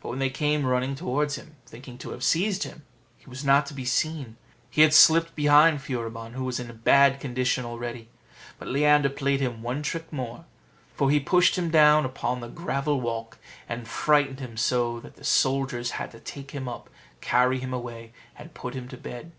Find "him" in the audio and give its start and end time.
1.34-1.56, 2.62-2.84, 9.40-9.62, 11.58-11.70, 14.38-14.56, 16.52-16.68, 17.58-17.74, 18.74-18.86